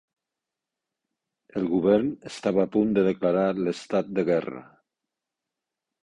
[1.59, 4.63] El Govern estava a punt de declarar l’estat de guerra